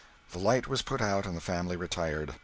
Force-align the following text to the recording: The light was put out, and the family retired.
The 0.31 0.39
light 0.39 0.67
was 0.67 0.81
put 0.81 0.99
out, 0.99 1.27
and 1.27 1.37
the 1.37 1.41
family 1.41 1.75
retired. 1.75 2.33